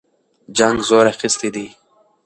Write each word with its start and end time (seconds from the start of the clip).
جنګ 0.57 0.77
زور 0.89 1.05
اخیستی 1.13 1.49
دی. 1.55 1.67